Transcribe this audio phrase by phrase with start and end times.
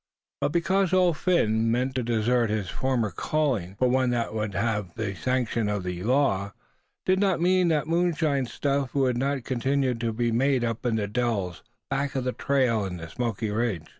[0.39, 4.95] But because Old Phin meant to desert his former calling for one that would have
[4.95, 6.53] the sanction of the law,
[7.05, 11.05] did not mean that moonshine stuff would not continue to be made up in the
[11.07, 11.61] dells
[11.91, 13.85] back of the trail in the Smoky Range.